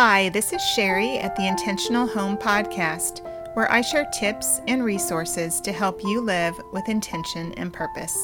Hi, 0.00 0.28
this 0.28 0.52
is 0.52 0.62
Sherry 0.62 1.18
at 1.18 1.34
the 1.34 1.48
Intentional 1.48 2.06
Home 2.06 2.36
Podcast, 2.36 3.24
where 3.56 3.68
I 3.68 3.80
share 3.80 4.08
tips 4.12 4.60
and 4.68 4.84
resources 4.84 5.60
to 5.62 5.72
help 5.72 6.04
you 6.04 6.20
live 6.20 6.54
with 6.72 6.88
intention 6.88 7.52
and 7.54 7.72
purpose. 7.72 8.16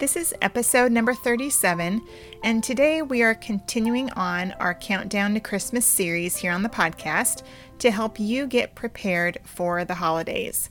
This 0.00 0.16
is 0.16 0.34
episode 0.40 0.92
number 0.92 1.12
37, 1.12 2.00
and 2.42 2.64
today 2.64 3.02
we 3.02 3.22
are 3.22 3.34
continuing 3.34 4.08
on 4.12 4.52
our 4.52 4.72
Countdown 4.72 5.34
to 5.34 5.40
Christmas 5.40 5.84
series 5.84 6.38
here 6.38 6.52
on 6.52 6.62
the 6.62 6.70
podcast 6.70 7.42
to 7.80 7.90
help 7.90 8.18
you 8.18 8.46
get 8.46 8.74
prepared 8.74 9.36
for 9.44 9.84
the 9.84 9.96
holidays. 9.96 10.70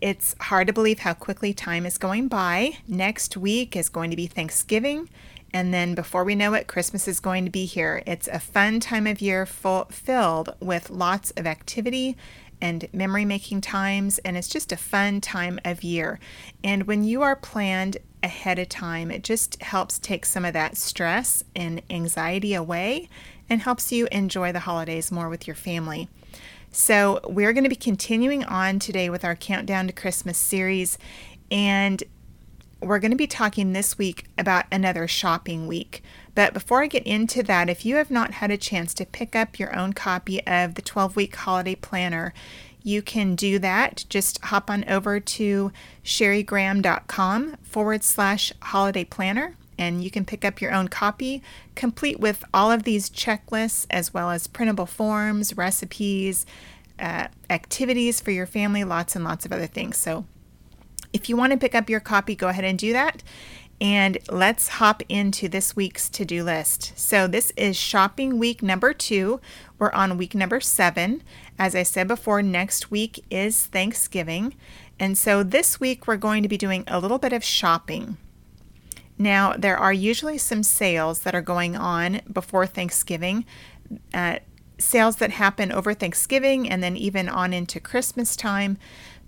It's 0.00 0.36
hard 0.40 0.68
to 0.68 0.72
believe 0.72 1.00
how 1.00 1.14
quickly 1.14 1.52
time 1.52 1.84
is 1.84 1.98
going 1.98 2.28
by. 2.28 2.78
Next 2.86 3.36
week 3.36 3.74
is 3.74 3.88
going 3.88 4.10
to 4.10 4.16
be 4.16 4.28
Thanksgiving, 4.28 5.08
and 5.52 5.74
then 5.74 5.96
before 5.96 6.22
we 6.22 6.36
know 6.36 6.54
it, 6.54 6.68
Christmas 6.68 7.08
is 7.08 7.18
going 7.18 7.44
to 7.46 7.50
be 7.50 7.64
here. 7.64 8.02
It's 8.06 8.28
a 8.28 8.38
fun 8.38 8.78
time 8.78 9.08
of 9.08 9.20
year 9.20 9.44
full, 9.44 9.86
filled 9.86 10.54
with 10.60 10.90
lots 10.90 11.32
of 11.32 11.48
activity 11.48 12.16
and 12.60 12.88
memory 12.92 13.24
making 13.24 13.62
times, 13.62 14.18
and 14.18 14.36
it's 14.36 14.48
just 14.48 14.70
a 14.70 14.76
fun 14.76 15.20
time 15.20 15.58
of 15.64 15.82
year. 15.82 16.20
And 16.62 16.86
when 16.86 17.02
you 17.02 17.22
are 17.22 17.34
planned 17.34 17.96
ahead 18.22 18.60
of 18.60 18.68
time, 18.68 19.10
it 19.10 19.24
just 19.24 19.60
helps 19.62 19.98
take 19.98 20.26
some 20.26 20.44
of 20.44 20.52
that 20.52 20.76
stress 20.76 21.42
and 21.56 21.82
anxiety 21.90 22.54
away 22.54 23.08
and 23.50 23.62
helps 23.62 23.90
you 23.90 24.06
enjoy 24.12 24.52
the 24.52 24.60
holidays 24.60 25.10
more 25.10 25.28
with 25.28 25.46
your 25.46 25.56
family. 25.56 26.08
So, 26.70 27.20
we're 27.24 27.52
going 27.54 27.64
to 27.64 27.70
be 27.70 27.76
continuing 27.76 28.44
on 28.44 28.78
today 28.78 29.08
with 29.08 29.24
our 29.24 29.34
Countdown 29.34 29.86
to 29.86 29.92
Christmas 29.92 30.36
series, 30.36 30.98
and 31.50 32.02
we're 32.80 32.98
going 32.98 33.10
to 33.10 33.16
be 33.16 33.26
talking 33.26 33.72
this 33.72 33.98
week 33.98 34.26
about 34.36 34.66
another 34.70 35.08
shopping 35.08 35.66
week. 35.66 36.02
But 36.34 36.54
before 36.54 36.82
I 36.82 36.86
get 36.86 37.06
into 37.06 37.42
that, 37.44 37.68
if 37.68 37.84
you 37.84 37.96
have 37.96 38.10
not 38.10 38.34
had 38.34 38.50
a 38.50 38.56
chance 38.56 38.94
to 38.94 39.06
pick 39.06 39.34
up 39.34 39.58
your 39.58 39.74
own 39.74 39.94
copy 39.94 40.46
of 40.46 40.74
the 40.74 40.82
12 40.82 41.16
week 41.16 41.34
holiday 41.34 41.74
planner, 41.74 42.32
you 42.82 43.02
can 43.02 43.34
do 43.34 43.58
that. 43.58 44.04
Just 44.08 44.44
hop 44.44 44.70
on 44.70 44.88
over 44.88 45.18
to 45.18 45.72
sherrygraham.com 46.04 47.56
forward 47.62 48.04
slash 48.04 48.52
holiday 48.60 49.04
planner 49.04 49.56
and 49.78 50.02
you 50.02 50.10
can 50.10 50.24
pick 50.24 50.44
up 50.44 50.60
your 50.60 50.72
own 50.72 50.88
copy, 50.88 51.42
complete 51.74 52.18
with 52.18 52.44
all 52.52 52.70
of 52.70 52.82
these 52.82 53.08
checklists 53.08 53.86
as 53.90 54.12
well 54.12 54.30
as 54.30 54.46
printable 54.46 54.86
forms, 54.86 55.56
recipes, 55.56 56.44
uh, 56.98 57.28
activities 57.48 58.20
for 58.20 58.32
your 58.32 58.46
family, 58.46 58.84
lots 58.84 59.14
and 59.14 59.24
lots 59.24 59.46
of 59.46 59.52
other 59.52 59.66
things. 59.66 59.96
So 59.96 60.24
if 61.12 61.28
you 61.28 61.36
want 61.36 61.52
to 61.52 61.58
pick 61.58 61.74
up 61.74 61.88
your 61.88 62.00
copy, 62.00 62.34
go 62.34 62.48
ahead 62.48 62.64
and 62.64 62.78
do 62.78 62.92
that. 62.92 63.22
And 63.80 64.18
let's 64.28 64.68
hop 64.68 65.02
into 65.08 65.48
this 65.48 65.76
week's 65.76 66.08
to 66.10 66.24
do 66.24 66.42
list. 66.42 66.98
So, 66.98 67.28
this 67.28 67.52
is 67.56 67.76
shopping 67.76 68.38
week 68.38 68.60
number 68.60 68.92
two. 68.92 69.40
We're 69.78 69.92
on 69.92 70.18
week 70.18 70.34
number 70.34 70.60
seven. 70.60 71.22
As 71.60 71.76
I 71.76 71.84
said 71.84 72.08
before, 72.08 72.42
next 72.42 72.90
week 72.90 73.24
is 73.30 73.66
Thanksgiving. 73.66 74.56
And 74.98 75.16
so, 75.16 75.44
this 75.44 75.78
week 75.78 76.08
we're 76.08 76.16
going 76.16 76.42
to 76.42 76.48
be 76.48 76.58
doing 76.58 76.82
a 76.88 76.98
little 76.98 77.18
bit 77.18 77.32
of 77.32 77.44
shopping. 77.44 78.16
Now, 79.18 79.54
there 79.54 79.76
are 79.76 79.92
usually 79.92 80.38
some 80.38 80.62
sales 80.62 81.20
that 81.20 81.34
are 81.34 81.42
going 81.42 81.76
on 81.76 82.20
before 82.32 82.66
Thanksgiving, 82.66 83.44
uh, 84.14 84.38
sales 84.78 85.16
that 85.16 85.32
happen 85.32 85.72
over 85.72 85.92
Thanksgiving 85.92 86.70
and 86.70 86.82
then 86.82 86.96
even 86.96 87.28
on 87.28 87.52
into 87.52 87.80
Christmas 87.80 88.36
time. 88.36 88.78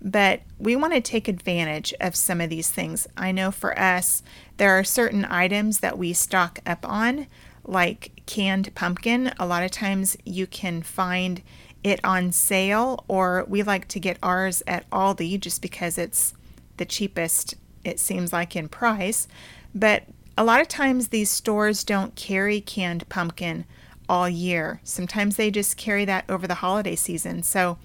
But 0.01 0.43
we 0.59 0.77
want 0.77 0.95
to 0.95 1.01
take 1.01 1.29
advantage 1.29 1.93
of 2.01 2.17
some 2.17 2.41
of 2.41 2.49
these 2.49 2.71
things. 2.71 3.07
I 3.17 3.33
know 3.33 3.51
for 3.51 3.79
us, 3.79 4.23
there 4.57 4.79
are 4.79 4.85
certain 4.85 5.25
items 5.25 5.81
that 5.81 5.99
we 5.99 6.13
stock 6.13 6.61
up 6.65 6.89
on, 6.89 7.27
like 7.65 8.23
canned 8.27 8.75
pumpkin. 8.75 9.33
A 9.39 9.47
lot 9.47 9.63
of 9.63 9.71
times 9.71 10.17
you 10.25 10.47
can 10.47 10.83
find 10.83 11.43
it 11.83 12.01
on 12.05 12.33
sale, 12.33 13.05
or 13.09 13.45
we 13.49 13.63
like 13.63 13.89
to 13.89 14.01
get 14.01 14.19
ours 14.23 14.63
at 14.67 14.89
Aldi 14.91 15.41
just 15.41 15.61
because 15.61 15.99
it's 15.99 16.35
the 16.77 16.85
cheapest, 16.85 17.55
it 17.85 17.99
seems 17.99 18.33
like, 18.33 18.55
in 18.55 18.69
price. 18.69 19.27
But 19.75 20.05
a 20.37 20.45
lot 20.45 20.61
of 20.61 20.69
times 20.69 21.09
these 21.09 21.31
stores 21.31 21.85
don't 21.85 22.17
carry 22.17 22.61
canned 22.61 23.09
pumpkin 23.09 23.65
all 24.09 24.29
year. 24.29 24.81
Sometimes 24.83 25.37
they 25.37 25.51
just 25.51 25.77
carry 25.77 26.05
that 26.05 26.25
over 26.29 26.47
the 26.47 26.55
holiday 26.55 26.97
season. 26.97 27.43
So 27.45 27.79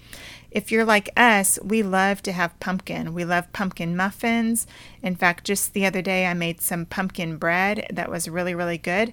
if 0.50 0.72
you're 0.72 0.84
like 0.84 1.10
us, 1.16 1.58
we 1.62 1.82
love 1.82 2.22
to 2.22 2.32
have 2.32 2.58
pumpkin. 2.58 3.14
We 3.14 3.24
love 3.24 3.52
pumpkin 3.52 3.96
muffins. 3.96 4.66
In 5.02 5.14
fact, 5.14 5.44
just 5.44 5.72
the 5.72 5.86
other 5.86 6.02
day 6.02 6.26
I 6.26 6.34
made 6.34 6.60
some 6.60 6.86
pumpkin 6.86 7.36
bread 7.36 7.86
that 7.92 8.10
was 8.10 8.28
really, 8.28 8.54
really 8.54 8.78
good 8.78 9.12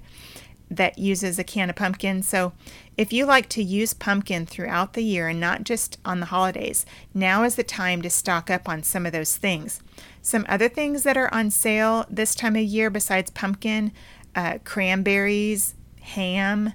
that 0.69 0.97
uses 0.97 1.37
a 1.37 1.43
can 1.43 1.69
of 1.69 1.75
pumpkin. 1.75 2.23
So 2.23 2.53
if 2.97 3.13
you 3.13 3.25
like 3.25 3.49
to 3.49 3.63
use 3.63 3.93
pumpkin 3.93 4.45
throughout 4.45 4.93
the 4.93 5.03
year 5.03 5.27
and 5.27 5.39
not 5.39 5.63
just 5.63 5.97
on 6.03 6.19
the 6.19 6.27
holidays, 6.27 6.85
now 7.13 7.43
is 7.43 7.55
the 7.55 7.63
time 7.63 8.01
to 8.01 8.09
stock 8.09 8.49
up 8.49 8.67
on 8.67 8.83
some 8.83 9.05
of 9.05 9.11
those 9.11 9.37
things. 9.37 9.81
Some 10.21 10.45
other 10.47 10.69
things 10.69 11.03
that 11.03 11.17
are 11.17 11.33
on 11.33 11.51
sale 11.51 12.05
this 12.09 12.33
time 12.33 12.55
of 12.55 12.63
year 12.63 12.89
besides 12.89 13.29
pumpkin 13.31 13.91
uh, 14.35 14.57
cranberries, 14.63 15.75
ham, 16.01 16.73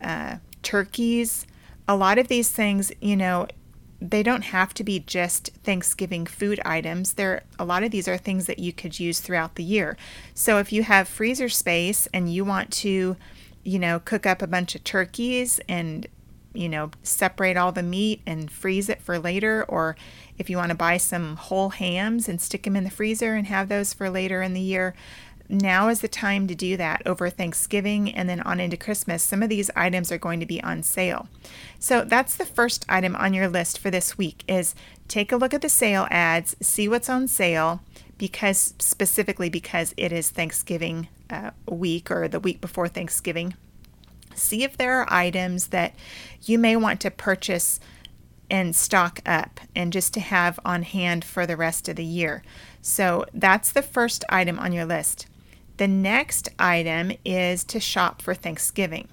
uh, 0.00 0.36
turkeys. 0.62 1.46
A 1.88 1.96
lot 1.96 2.18
of 2.18 2.28
these 2.28 2.50
things, 2.50 2.92
you 3.00 3.16
know, 3.16 3.48
they 4.00 4.22
don't 4.22 4.42
have 4.42 4.72
to 4.74 4.84
be 4.84 5.00
just 5.00 5.50
Thanksgiving 5.62 6.26
food 6.26 6.60
items. 6.64 7.14
There, 7.14 7.42
a 7.58 7.64
lot 7.64 7.82
of 7.82 7.90
these 7.90 8.08
are 8.08 8.16
things 8.16 8.46
that 8.46 8.58
you 8.58 8.72
could 8.72 8.98
use 8.98 9.20
throughout 9.20 9.56
the 9.56 9.64
year. 9.64 9.96
So 10.34 10.58
if 10.58 10.72
you 10.72 10.82
have 10.84 11.06
freezer 11.06 11.48
space 11.48 12.08
and 12.14 12.32
you 12.32 12.44
want 12.44 12.72
to, 12.74 13.16
you 13.62 13.78
know, 13.78 14.00
cook 14.00 14.24
up 14.24 14.40
a 14.40 14.46
bunch 14.46 14.74
of 14.74 14.84
turkeys 14.84 15.60
and 15.68 16.06
you 16.52 16.68
know, 16.68 16.90
separate 17.02 17.56
all 17.56 17.72
the 17.72 17.82
meat 17.82 18.20
and 18.26 18.50
freeze 18.50 18.88
it 18.88 19.00
for 19.00 19.18
later, 19.18 19.64
or 19.68 19.96
if 20.36 20.50
you 20.50 20.56
want 20.56 20.70
to 20.70 20.76
buy 20.76 20.96
some 20.96 21.36
whole 21.36 21.70
hams 21.70 22.28
and 22.28 22.40
stick 22.40 22.64
them 22.64 22.74
in 22.74 22.84
the 22.84 22.90
freezer 22.90 23.34
and 23.34 23.46
have 23.46 23.68
those 23.68 23.92
for 23.92 24.10
later 24.10 24.42
in 24.42 24.52
the 24.52 24.60
year, 24.60 24.94
now 25.50 25.88
is 25.88 26.00
the 26.00 26.08
time 26.08 26.46
to 26.46 26.54
do 26.54 26.76
that 26.76 27.02
over 27.06 27.28
Thanksgiving 27.28 28.14
and 28.14 28.28
then 28.28 28.40
on 28.40 28.60
into 28.60 28.76
Christmas. 28.76 29.22
Some 29.22 29.42
of 29.42 29.48
these 29.48 29.70
items 29.74 30.12
are 30.12 30.18
going 30.18 30.40
to 30.40 30.46
be 30.46 30.62
on 30.62 30.82
sale. 30.82 31.28
So 31.78 32.04
that's 32.04 32.36
the 32.36 32.46
first 32.46 32.84
item 32.88 33.16
on 33.16 33.34
your 33.34 33.48
list 33.48 33.78
for 33.78 33.90
this 33.90 34.16
week 34.16 34.44
is 34.48 34.74
take 35.08 35.32
a 35.32 35.36
look 35.36 35.52
at 35.52 35.62
the 35.62 35.68
sale 35.68 36.06
ads, 36.10 36.56
see 36.60 36.88
what's 36.88 37.08
on 37.08 37.28
sale 37.28 37.82
because 38.18 38.74
specifically 38.78 39.48
because 39.48 39.94
it 39.96 40.12
is 40.12 40.30
Thanksgiving 40.30 41.08
uh, 41.28 41.50
week 41.68 42.10
or 42.10 42.28
the 42.28 42.40
week 42.40 42.60
before 42.60 42.88
Thanksgiving 42.88 43.54
see 44.34 44.62
if 44.62 44.76
there 44.76 44.94
are 45.00 45.12
items 45.12 45.68
that 45.68 45.94
you 46.42 46.58
may 46.58 46.76
want 46.76 47.00
to 47.00 47.10
purchase 47.10 47.80
and 48.50 48.74
stock 48.74 49.20
up 49.24 49.60
and 49.76 49.92
just 49.92 50.12
to 50.14 50.20
have 50.20 50.58
on 50.64 50.82
hand 50.82 51.24
for 51.24 51.46
the 51.46 51.56
rest 51.56 51.88
of 51.88 51.96
the 51.96 52.04
year. 52.04 52.42
So 52.82 53.24
that's 53.32 53.70
the 53.70 53.82
first 53.82 54.24
item 54.28 54.58
on 54.58 54.72
your 54.72 54.84
list. 54.84 55.26
The 55.80 55.88
next 55.88 56.50
item 56.58 57.10
is 57.24 57.64
to 57.64 57.80
shop 57.80 58.20
for 58.20 58.34
Thanksgiving. 58.34 59.08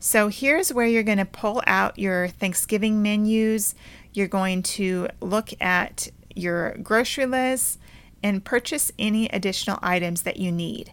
So 0.00 0.26
here's 0.26 0.74
where 0.74 0.84
you're 0.84 1.04
going 1.04 1.18
to 1.18 1.24
pull 1.24 1.62
out 1.64 1.96
your 1.96 2.26
Thanksgiving 2.26 3.02
menus. 3.02 3.76
You're 4.12 4.26
going 4.26 4.64
to 4.64 5.06
look 5.20 5.50
at 5.60 6.08
your 6.34 6.72
grocery 6.78 7.26
list 7.26 7.78
and 8.20 8.44
purchase 8.44 8.90
any 8.98 9.28
additional 9.28 9.78
items 9.80 10.22
that 10.22 10.38
you 10.38 10.50
need. 10.50 10.92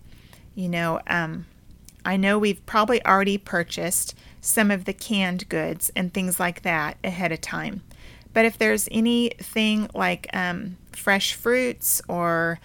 You 0.54 0.70
know, 0.70 1.02
um, 1.08 1.48
I 2.06 2.16
know 2.16 2.38
we've 2.38 2.64
probably 2.68 3.04
already 3.04 3.40
purchased 3.40 4.14
some 4.42 4.70
of 4.70 4.86
the 4.86 4.94
canned 4.94 5.50
goods 5.50 5.92
and 5.96 6.14
things 6.14 6.40
like 6.40 6.62
that 6.62 6.98
ahead 7.04 7.32
of 7.32 7.42
time. 7.42 7.82
But 8.32 8.46
if 8.46 8.60
there's 8.60 8.88
anything 8.92 9.90
like 9.96 10.28
um, 10.34 10.78
fresh 10.92 11.34
fruits 11.34 12.00
or 12.08 12.60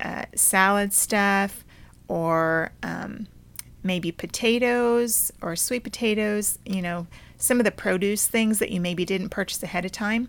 uh, 0.00 0.24
salad 0.34 0.94
stuff 0.94 1.60
or 2.08 2.72
um, 2.82 3.26
maybe 3.82 4.10
potatoes 4.10 5.32
or 5.42 5.54
sweet 5.56 5.84
potatoes, 5.84 6.58
you 6.64 6.82
know, 6.82 7.06
some 7.36 7.60
of 7.60 7.64
the 7.64 7.70
produce 7.70 8.26
things 8.26 8.58
that 8.58 8.70
you 8.70 8.80
maybe 8.80 9.04
didn't 9.04 9.28
purchase 9.28 9.62
ahead 9.62 9.84
of 9.84 9.92
time, 9.92 10.28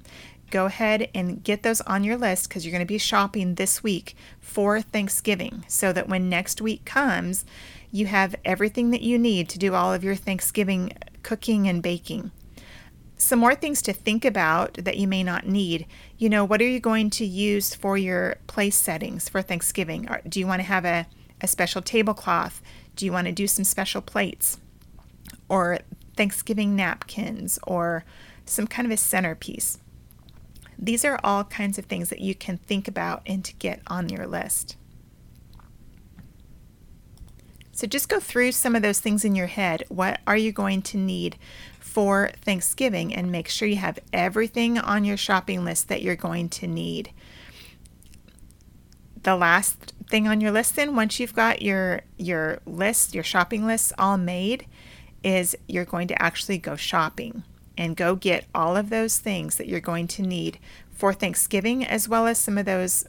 go 0.51 0.65
ahead 0.65 1.09
and 1.13 1.43
get 1.43 1.63
those 1.63 1.81
on 1.81 2.03
your 2.03 2.17
list 2.17 2.49
because 2.49 2.65
you're 2.65 2.71
going 2.71 2.79
to 2.79 2.85
be 2.85 2.97
shopping 2.97 3.55
this 3.55 3.81
week 3.81 4.15
for 4.39 4.81
Thanksgiving 4.81 5.63
so 5.67 5.91
that 5.91 6.07
when 6.07 6.29
next 6.29 6.61
week 6.61 6.85
comes, 6.85 7.45
you 7.91 8.07
have 8.07 8.35
everything 8.43 8.91
that 8.91 9.01
you 9.01 9.17
need 9.17 9.49
to 9.49 9.59
do 9.59 9.73
all 9.73 9.93
of 9.93 10.03
your 10.03 10.15
Thanksgiving 10.15 10.91
cooking 11.23 11.67
and 11.67 11.81
baking. 11.81 12.31
Some 13.17 13.39
more 13.39 13.55
things 13.55 13.81
to 13.83 13.93
think 13.93 14.25
about 14.25 14.73
that 14.73 14.97
you 14.97 15.07
may 15.07 15.23
not 15.23 15.47
need. 15.47 15.87
You 16.17 16.29
know, 16.29 16.43
what 16.43 16.61
are 16.61 16.67
you 16.67 16.81
going 16.81 17.09
to 17.11 17.25
use 17.25 17.73
for 17.73 17.97
your 17.97 18.35
place 18.47 18.75
settings 18.75 19.29
for 19.29 19.41
Thanksgiving? 19.41 20.09
Do 20.27 20.39
you 20.39 20.47
want 20.47 20.59
to 20.59 20.67
have 20.67 20.83
a, 20.83 21.07
a 21.41 21.47
special 21.47 21.81
tablecloth? 21.81 22.61
Do 22.95 23.05
you 23.05 23.11
want 23.11 23.27
to 23.27 23.33
do 23.33 23.47
some 23.47 23.65
special 23.65 24.01
plates? 24.01 24.59
Or 25.49 25.79
Thanksgiving 26.15 26.75
napkins? 26.75 27.59
Or 27.63 28.03
some 28.45 28.67
kind 28.67 28.85
of 28.85 28.91
a 28.91 28.97
centerpiece? 28.97 29.79
These 30.77 31.05
are 31.05 31.19
all 31.23 31.43
kinds 31.45 31.77
of 31.77 31.85
things 31.85 32.09
that 32.09 32.19
you 32.19 32.35
can 32.35 32.57
think 32.57 32.87
about 32.87 33.21
and 33.25 33.43
to 33.45 33.53
get 33.55 33.81
on 33.87 34.09
your 34.09 34.27
list. 34.27 34.75
So 37.71 37.87
just 37.87 38.07
go 38.07 38.21
through 38.21 38.53
some 38.53 38.73
of 38.73 38.81
those 38.81 39.01
things 39.01 39.25
in 39.25 39.35
your 39.35 39.47
head. 39.47 39.83
What 39.89 40.21
are 40.25 40.37
you 40.37 40.53
going 40.53 40.81
to 40.83 40.97
need 40.97 41.37
for 41.77 42.31
Thanksgiving? 42.41 43.13
And 43.13 43.31
make 43.31 43.49
sure 43.49 43.67
you 43.67 43.75
have 43.75 43.99
everything 44.13 44.77
on 44.77 45.03
your 45.03 45.17
shopping 45.17 45.65
list 45.65 45.89
that 45.89 46.01
you're 46.01 46.15
going 46.15 46.47
to 46.49 46.67
need. 46.67 47.11
The 49.23 49.35
last 49.35 49.84
thing 50.09 50.27
on 50.27 50.41
your 50.41 50.51
list 50.51 50.75
then 50.75 50.95
once 50.95 51.19
you've 51.19 51.33
got 51.33 51.61
your 51.61 52.01
your 52.17 52.59
list, 52.65 53.13
your 53.13 53.23
shopping 53.23 53.65
lists 53.65 53.91
all 53.97 54.17
made 54.17 54.67
is 55.23 55.57
you're 55.67 55.85
going 55.85 56.07
to 56.07 56.21
actually 56.21 56.57
go 56.57 56.75
shopping 56.75 57.43
and 57.77 57.95
go 57.95 58.15
get 58.15 58.45
all 58.53 58.77
of 58.77 58.89
those 58.89 59.17
things 59.17 59.57
that 59.57 59.67
you're 59.67 59.79
going 59.79 60.07
to 60.07 60.21
need 60.21 60.59
for 60.91 61.13
Thanksgiving 61.13 61.85
as 61.85 62.07
well 62.07 62.27
as 62.27 62.37
some 62.37 62.57
of 62.57 62.65
those 62.65 63.05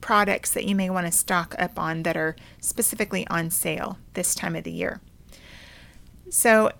products 0.00 0.52
that 0.52 0.64
you 0.64 0.74
may 0.74 0.88
want 0.88 1.06
to 1.06 1.12
stock 1.12 1.54
up 1.58 1.78
on 1.78 2.02
that 2.04 2.16
are 2.16 2.36
specifically 2.60 3.26
on 3.28 3.50
sale 3.50 3.98
this 4.14 4.34
time 4.34 4.54
of 4.56 4.64
the 4.64 4.70
year. 4.70 5.00
So, 6.28 6.70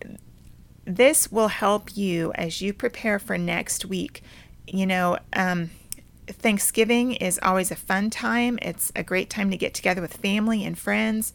this 0.85 1.31
will 1.31 1.49
help 1.49 1.97
you 1.97 2.33
as 2.35 2.63
you 2.63 2.73
prepare 2.73 3.19
for 3.19 3.37
next 3.37 3.85
week. 3.85 4.23
You 4.67 4.87
know, 4.87 5.19
um, 5.33 5.71
Thanksgiving 6.33 7.13
is 7.13 7.39
always 7.43 7.71
a 7.71 7.77
fun 7.77 8.11
time, 8.11 8.59
it's 8.63 8.93
a 8.97 9.03
great 9.03 9.31
time 9.31 9.51
to 9.51 9.57
get 9.57 9.75
together 9.75 10.01
with 10.01 10.17
family 10.17 10.65
and 10.65 10.79
friends. 10.79 11.33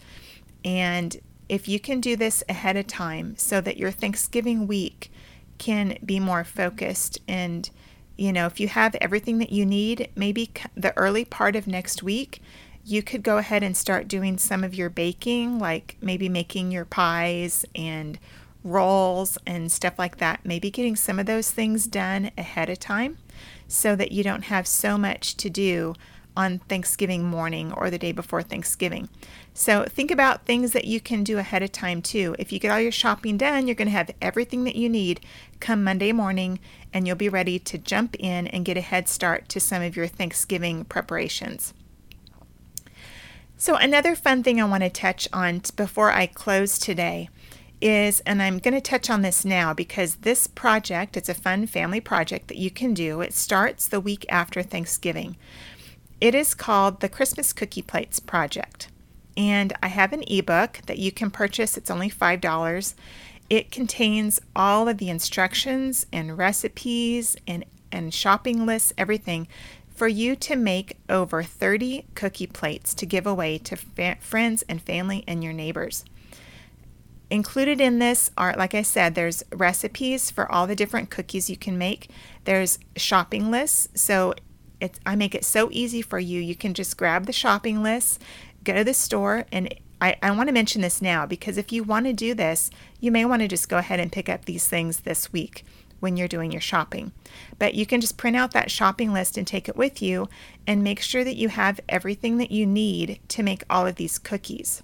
And 0.63 1.19
if 1.47 1.67
you 1.67 1.79
can 1.79 2.01
do 2.01 2.15
this 2.15 2.43
ahead 2.49 2.75
of 2.77 2.87
time 2.87 3.35
so 3.37 3.61
that 3.61 3.77
your 3.77 3.91
Thanksgiving 3.91 4.67
week 4.67 5.11
can 5.57 5.97
be 6.03 6.19
more 6.19 6.43
focused 6.43 7.19
and 7.27 7.69
you 8.17 8.31
know, 8.31 8.45
if 8.45 8.59
you 8.59 8.67
have 8.69 8.95
everything 9.01 9.39
that 9.39 9.51
you 9.51 9.65
need, 9.65 10.09
maybe 10.15 10.49
the 10.75 10.95
early 10.97 11.25
part 11.25 11.55
of 11.55 11.67
next 11.67 12.01
week, 12.01 12.41
you 12.85 13.01
could 13.01 13.23
go 13.23 13.37
ahead 13.37 13.63
and 13.63 13.75
start 13.75 14.07
doing 14.07 14.37
some 14.37 14.63
of 14.63 14.75
your 14.75 14.89
baking, 14.89 15.59
like 15.59 15.97
maybe 16.01 16.29
making 16.29 16.71
your 16.71 16.85
pies 16.85 17.65
and 17.75 18.19
rolls 18.65 19.37
and 19.45 19.71
stuff 19.71 19.97
like 19.97 20.17
that. 20.17 20.41
Maybe 20.43 20.69
getting 20.69 20.97
some 20.97 21.19
of 21.19 21.27
those 21.27 21.51
things 21.51 21.85
done 21.85 22.31
ahead 22.37 22.69
of 22.69 22.79
time 22.79 23.17
so 23.67 23.95
that 23.95 24.11
you 24.11 24.23
don't 24.23 24.45
have 24.45 24.67
so 24.67 24.97
much 24.97 25.37
to 25.37 25.49
do 25.49 25.93
on 26.35 26.59
Thanksgiving 26.59 27.23
morning 27.23 27.71
or 27.71 27.89
the 27.89 27.97
day 27.97 28.11
before 28.11 28.41
Thanksgiving. 28.41 29.07
So 29.53 29.85
think 29.85 30.11
about 30.11 30.45
things 30.45 30.73
that 30.73 30.85
you 30.85 30.99
can 30.99 31.23
do 31.23 31.37
ahead 31.37 31.63
of 31.63 31.71
time 31.71 32.01
too. 32.01 32.35
If 32.37 32.51
you 32.51 32.59
get 32.59 32.71
all 32.71 32.79
your 32.79 32.91
shopping 32.91 33.37
done, 33.37 33.67
you're 33.67 33.75
going 33.75 33.87
to 33.87 33.91
have 33.91 34.11
everything 34.21 34.65
that 34.65 34.75
you 34.75 34.89
need 34.89 35.21
come 35.61 35.83
Monday 35.83 36.11
morning 36.11 36.59
and 36.93 37.07
you'll 37.07 37.15
be 37.15 37.29
ready 37.29 37.57
to 37.59 37.77
jump 37.77 38.17
in 38.19 38.47
and 38.47 38.65
get 38.65 38.77
a 38.77 38.81
head 38.81 39.07
start 39.07 39.47
to 39.49 39.59
some 39.59 39.81
of 39.81 39.95
your 39.95 40.07
Thanksgiving 40.07 40.83
preparations. 40.85 41.73
So, 43.57 43.75
another 43.75 44.15
fun 44.15 44.43
thing 44.43 44.59
I 44.59 44.65
want 44.65 44.83
to 44.83 44.89
touch 44.89 45.29
on 45.31 45.61
before 45.77 46.11
I 46.11 46.25
close 46.25 46.77
today 46.77 47.29
is, 47.85 48.19
and 48.21 48.41
I'm 48.41 48.57
going 48.57 48.73
to 48.73 48.81
touch 48.81 49.11
on 49.11 49.21
this 49.21 49.45
now 49.45 49.71
because 49.71 50.15
this 50.15 50.47
project, 50.47 51.15
it's 51.15 51.29
a 51.29 51.35
fun 51.35 51.67
family 51.67 52.01
project 52.01 52.47
that 52.47 52.57
you 52.57 52.71
can 52.71 52.95
do. 52.95 53.21
It 53.21 53.33
starts 53.33 53.87
the 53.87 53.99
week 53.99 54.25
after 54.27 54.63
Thanksgiving. 54.63 55.37
It 56.19 56.33
is 56.33 56.55
called 56.55 56.99
the 56.99 57.09
Christmas 57.09 57.53
Cookie 57.53 57.83
Plates 57.83 58.19
Project. 58.19 58.89
And 59.37 59.71
I 59.83 59.87
have 59.89 60.13
an 60.13 60.23
ebook 60.27 60.79
that 60.87 60.97
you 60.97 61.11
can 61.11 61.29
purchase. 61.29 61.77
It's 61.77 61.91
only 61.91 62.09
$5. 62.09 62.95
It 63.51 63.69
contains 63.69 64.41
all 64.55 64.87
of 64.87 64.97
the 64.97 65.11
instructions 65.11 66.07
and 66.11 66.39
recipes 66.39 67.37
and, 67.45 67.65
and 67.91 68.11
shopping 68.11 68.65
lists, 68.65 68.93
everything 68.97 69.47
for 69.93 70.07
you 70.07 70.35
to 70.35 70.55
make 70.55 70.97
over 71.07 71.41
30 71.41 72.05
cookie 72.15 72.47
plates 72.47 72.93
to 72.95 73.05
give 73.05 73.25
away 73.25 73.57
to 73.59 73.75
fa- 73.75 74.17
friends 74.19 74.63
and 74.67 74.81
family 74.81 75.23
and 75.27 75.43
your 75.43 75.53
neighbors. 75.53 76.03
Included 77.29 77.81
in 77.81 77.99
this 77.99 78.29
are, 78.37 78.53
like 78.55 78.75
I 78.75 78.83
said, 78.83 79.15
there's 79.15 79.43
recipes 79.51 80.29
for 80.29 80.51
all 80.51 80.67
the 80.67 80.75
different 80.75 81.09
cookies 81.09 81.49
you 81.49 81.57
can 81.57 81.77
make. 81.77 82.09
There's 82.43 82.77
shopping 82.95 83.49
lists. 83.49 83.87
So 83.95 84.33
it's, 84.79 84.99
I 85.05 85.15
make 85.15 85.33
it 85.33 85.43
so 85.43 85.69
easy 85.71 86.01
for 86.01 86.19
you. 86.19 86.39
You 86.39 86.55
can 86.55 86.73
just 86.73 86.97
grab 86.97 87.25
the 87.25 87.33
shopping 87.33 87.81
list, 87.81 88.21
go 88.63 88.75
to 88.75 88.83
the 88.83 88.93
store, 88.93 89.45
and 89.51 89.73
I, 90.01 90.17
I 90.21 90.31
want 90.31 90.49
to 90.49 90.53
mention 90.53 90.81
this 90.81 91.01
now 91.01 91.25
because 91.25 91.57
if 91.57 91.71
you 91.71 91.83
want 91.83 92.05
to 92.05 92.13
do 92.13 92.33
this, 92.33 92.69
you 92.99 93.11
may 93.11 93.25
want 93.25 93.41
to 93.41 93.47
just 93.47 93.69
go 93.69 93.77
ahead 93.77 93.99
and 93.99 94.11
pick 94.11 94.29
up 94.29 94.45
these 94.45 94.67
things 94.67 94.99
this 94.99 95.31
week 95.33 95.65
when 95.99 96.17
you're 96.17 96.27
doing 96.27 96.51
your 96.51 96.61
shopping. 96.61 97.11
But 97.57 97.73
you 97.73 97.85
can 97.85 98.01
just 98.01 98.17
print 98.17 98.35
out 98.35 98.51
that 98.51 98.69
shopping 98.69 99.13
list 99.13 99.37
and 99.37 99.47
take 99.47 99.67
it 99.67 99.77
with 99.77 100.01
you 100.01 100.29
and 100.67 100.83
make 100.83 100.99
sure 100.99 101.23
that 101.23 101.37
you 101.37 101.49
have 101.49 101.79
everything 101.89 102.37
that 102.37 102.51
you 102.51 102.67
need 102.67 103.19
to 103.29 103.41
make 103.41 103.63
all 103.69 103.87
of 103.87 103.95
these 103.95 104.19
cookies. 104.19 104.83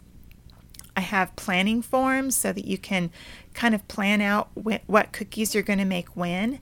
I 0.95 1.01
have 1.01 1.35
planning 1.35 1.81
forms 1.81 2.35
so 2.35 2.51
that 2.51 2.65
you 2.65 2.77
can 2.77 3.11
kind 3.53 3.73
of 3.73 3.87
plan 3.87 4.21
out 4.21 4.49
wh- 4.55 4.87
what 4.87 5.11
cookies 5.11 5.53
you're 5.53 5.63
going 5.63 5.79
to 5.79 5.85
make 5.85 6.15
when 6.15 6.59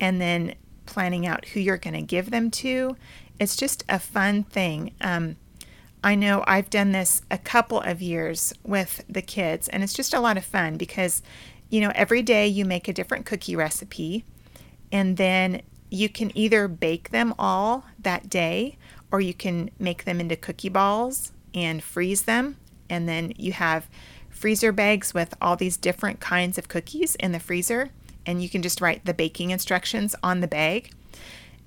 and 0.00 0.20
then 0.20 0.54
planning 0.86 1.26
out 1.26 1.46
who 1.46 1.60
you're 1.60 1.78
going 1.78 1.94
to 1.94 2.02
give 2.02 2.30
them 2.30 2.50
to. 2.50 2.96
It's 3.38 3.56
just 3.56 3.84
a 3.88 3.98
fun 3.98 4.44
thing. 4.44 4.92
Um, 5.00 5.36
I 6.02 6.14
know 6.14 6.44
I've 6.46 6.70
done 6.70 6.92
this 6.92 7.22
a 7.30 7.38
couple 7.38 7.80
of 7.80 8.00
years 8.00 8.52
with 8.64 9.04
the 9.08 9.22
kids, 9.22 9.68
and 9.68 9.82
it's 9.82 9.92
just 9.92 10.14
a 10.14 10.20
lot 10.20 10.36
of 10.36 10.44
fun 10.44 10.76
because, 10.76 11.22
you 11.68 11.80
know, 11.80 11.92
every 11.94 12.22
day 12.22 12.46
you 12.46 12.64
make 12.64 12.88
a 12.88 12.92
different 12.92 13.26
cookie 13.26 13.56
recipe, 13.56 14.24
and 14.90 15.16
then 15.16 15.62
you 15.90 16.08
can 16.08 16.36
either 16.36 16.68
bake 16.68 17.10
them 17.10 17.34
all 17.38 17.84
that 17.98 18.30
day 18.30 18.78
or 19.12 19.20
you 19.20 19.34
can 19.34 19.70
make 19.78 20.04
them 20.04 20.20
into 20.20 20.36
cookie 20.36 20.68
balls 20.68 21.32
and 21.52 21.82
freeze 21.82 22.22
them. 22.22 22.56
And 22.90 23.08
then 23.08 23.32
you 23.36 23.52
have 23.52 23.88
freezer 24.28 24.72
bags 24.72 25.14
with 25.14 25.34
all 25.40 25.56
these 25.56 25.78
different 25.78 26.20
kinds 26.20 26.58
of 26.58 26.68
cookies 26.68 27.14
in 27.14 27.32
the 27.32 27.40
freezer 27.40 27.90
and 28.26 28.42
you 28.42 28.48
can 28.48 28.62
just 28.62 28.80
write 28.80 29.04
the 29.04 29.14
baking 29.14 29.50
instructions 29.50 30.14
on 30.22 30.40
the 30.40 30.48
bag. 30.48 30.92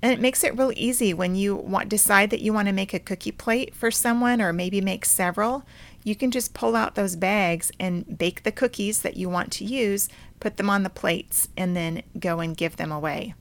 And 0.02 0.12
it 0.12 0.20
makes 0.20 0.44
it 0.44 0.56
real 0.56 0.72
easy 0.76 1.14
when 1.14 1.34
you 1.34 1.56
want 1.56 1.88
decide 1.88 2.30
that 2.30 2.42
you 2.42 2.52
want 2.52 2.68
to 2.68 2.74
make 2.74 2.92
a 2.92 2.98
cookie 2.98 3.32
plate 3.32 3.74
for 3.74 3.90
someone 3.90 4.42
or 4.42 4.52
maybe 4.52 4.80
make 4.80 5.04
several. 5.04 5.64
You 6.02 6.14
can 6.14 6.30
just 6.30 6.52
pull 6.52 6.76
out 6.76 6.94
those 6.94 7.16
bags 7.16 7.72
and 7.80 8.18
bake 8.18 8.42
the 8.42 8.52
cookies 8.52 9.00
that 9.00 9.16
you 9.16 9.30
want 9.30 9.50
to 9.52 9.64
use, 9.64 10.08
put 10.40 10.58
them 10.58 10.68
on 10.68 10.82
the 10.82 10.90
plates, 10.90 11.48
and 11.56 11.74
then 11.74 12.02
go 12.18 12.40
and 12.40 12.56
give 12.56 12.76
them 12.76 12.92
away. 12.92 13.34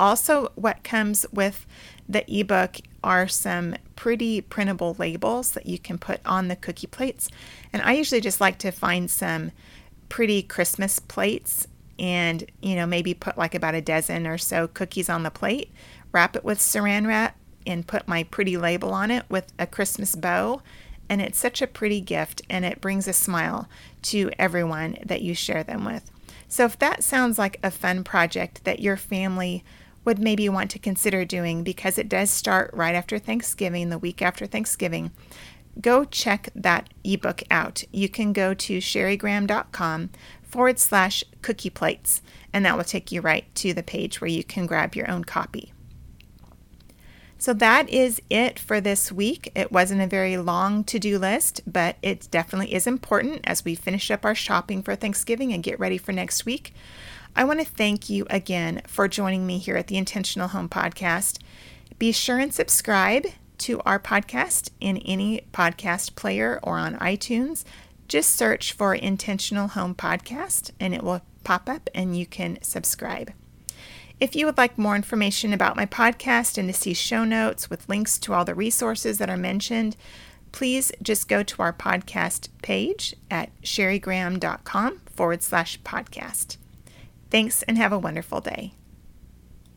Also, 0.00 0.52
what 0.54 0.84
comes 0.84 1.26
with 1.32 1.66
the 2.08 2.24
ebook 2.32 2.76
are 3.02 3.28
some 3.28 3.74
pretty 3.96 4.40
printable 4.40 4.94
labels 4.98 5.52
that 5.52 5.66
you 5.66 5.78
can 5.78 5.98
put 5.98 6.20
on 6.24 6.48
the 6.48 6.56
cookie 6.56 6.86
plates. 6.86 7.28
And 7.72 7.82
I 7.82 7.94
usually 7.94 8.20
just 8.20 8.40
like 8.40 8.58
to 8.58 8.70
find 8.70 9.10
some 9.10 9.52
pretty 10.08 10.42
Christmas 10.42 10.98
plates 10.98 11.66
and 11.98 12.44
you 12.60 12.76
know 12.76 12.86
maybe 12.86 13.12
put 13.14 13.36
like 13.36 13.54
about 13.54 13.74
a 13.74 13.80
dozen 13.80 14.26
or 14.26 14.38
so 14.38 14.68
cookies 14.68 15.08
on 15.08 15.22
the 15.22 15.30
plate 15.30 15.70
wrap 16.12 16.36
it 16.36 16.44
with 16.44 16.58
saran 16.58 17.06
wrap 17.06 17.36
and 17.66 17.86
put 17.86 18.06
my 18.06 18.22
pretty 18.24 18.56
label 18.56 18.92
on 18.92 19.10
it 19.10 19.24
with 19.28 19.52
a 19.58 19.66
christmas 19.66 20.14
bow 20.14 20.62
and 21.08 21.20
it's 21.20 21.38
such 21.38 21.60
a 21.60 21.66
pretty 21.66 22.00
gift 22.00 22.42
and 22.48 22.64
it 22.64 22.80
brings 22.80 23.08
a 23.08 23.12
smile 23.12 23.68
to 24.02 24.30
everyone 24.38 24.96
that 25.04 25.22
you 25.22 25.34
share 25.34 25.64
them 25.64 25.84
with 25.84 26.10
so 26.46 26.64
if 26.64 26.78
that 26.78 27.02
sounds 27.02 27.38
like 27.38 27.58
a 27.62 27.70
fun 27.70 28.04
project 28.04 28.64
that 28.64 28.80
your 28.80 28.96
family 28.96 29.64
would 30.04 30.18
maybe 30.18 30.48
want 30.48 30.70
to 30.70 30.78
consider 30.78 31.24
doing 31.24 31.62
because 31.62 31.98
it 31.98 32.08
does 32.08 32.30
start 32.30 32.70
right 32.72 32.94
after 32.94 33.18
thanksgiving 33.18 33.90
the 33.90 33.98
week 33.98 34.22
after 34.22 34.46
thanksgiving 34.46 35.10
go 35.80 36.04
check 36.04 36.48
that 36.54 36.88
ebook 37.04 37.42
out 37.50 37.84
you 37.92 38.08
can 38.08 38.32
go 38.32 38.52
to 38.52 38.78
sherrygraham.com 38.78 40.10
forward 40.48 40.78
slash 40.78 41.22
cookie 41.42 41.70
plates, 41.70 42.22
and 42.52 42.64
that 42.64 42.76
will 42.76 42.84
take 42.84 43.12
you 43.12 43.20
right 43.20 43.54
to 43.54 43.72
the 43.72 43.82
page 43.82 44.20
where 44.20 44.28
you 44.28 44.42
can 44.42 44.66
grab 44.66 44.94
your 44.94 45.08
own 45.10 45.24
copy. 45.24 45.72
So 47.38 47.52
that 47.54 47.88
is 47.88 48.20
it 48.28 48.58
for 48.58 48.80
this 48.80 49.12
week. 49.12 49.52
It 49.54 49.70
wasn't 49.70 50.00
a 50.00 50.06
very 50.06 50.36
long 50.36 50.82
to 50.84 50.98
do 50.98 51.18
list, 51.18 51.60
but 51.66 51.96
it 52.02 52.28
definitely 52.30 52.74
is 52.74 52.86
important 52.86 53.40
as 53.44 53.64
we 53.64 53.74
finish 53.74 54.10
up 54.10 54.24
our 54.24 54.34
shopping 54.34 54.82
for 54.82 54.96
Thanksgiving 54.96 55.52
and 55.52 55.62
get 55.62 55.78
ready 55.78 55.98
for 55.98 56.12
next 56.12 56.44
week. 56.44 56.74
I 57.36 57.44
want 57.44 57.60
to 57.60 57.66
thank 57.66 58.10
you 58.10 58.26
again 58.28 58.82
for 58.86 59.06
joining 59.06 59.46
me 59.46 59.58
here 59.58 59.76
at 59.76 59.86
the 59.86 59.96
Intentional 59.96 60.48
Home 60.48 60.68
Podcast. 60.68 61.38
Be 61.98 62.10
sure 62.10 62.38
and 62.38 62.52
subscribe 62.52 63.26
to 63.58 63.80
our 63.80 64.00
podcast 64.00 64.70
in 64.80 64.98
any 64.98 65.42
podcast 65.52 66.16
player 66.16 66.58
or 66.62 66.78
on 66.78 66.96
iTunes 66.96 67.64
just 68.08 68.34
search 68.34 68.72
for 68.72 68.94
Intentional 68.94 69.68
Home 69.68 69.94
Podcast 69.94 70.70
and 70.80 70.94
it 70.94 71.02
will 71.02 71.20
pop 71.44 71.68
up 71.68 71.90
and 71.94 72.16
you 72.16 72.26
can 72.26 72.58
subscribe. 72.62 73.32
If 74.20 74.34
you 74.34 74.46
would 74.46 74.58
like 74.58 74.76
more 74.76 74.96
information 74.96 75.52
about 75.52 75.76
my 75.76 75.86
podcast 75.86 76.58
and 76.58 76.68
to 76.68 76.74
see 76.74 76.92
show 76.92 77.24
notes 77.24 77.70
with 77.70 77.88
links 77.88 78.18
to 78.18 78.34
all 78.34 78.44
the 78.44 78.54
resources 78.54 79.18
that 79.18 79.30
are 79.30 79.36
mentioned, 79.36 79.96
please 80.50 80.90
just 81.00 81.28
go 81.28 81.44
to 81.44 81.62
our 81.62 81.72
podcast 81.72 82.48
page 82.62 83.14
at 83.30 83.50
sherrygraham.com 83.62 85.00
forward 85.06 85.42
slash 85.42 85.80
podcast. 85.82 86.56
Thanks 87.30 87.62
and 87.62 87.78
have 87.78 87.92
a 87.92 87.98
wonderful 87.98 88.40
day. 88.40 88.72